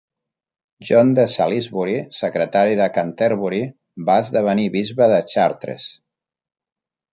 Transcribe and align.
John 0.89 1.11
de 1.19 1.25
Salisbury, 1.33 1.97
secretari 2.21 2.79
de 2.81 2.89
Canterbury, 2.97 3.61
va 4.09 4.17
esdevenir 4.25 4.67
bisbe 4.79 5.13
de 5.15 5.23
Chartres. 5.37 5.89